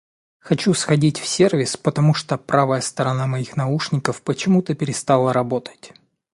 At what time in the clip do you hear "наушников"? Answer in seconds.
3.55-4.23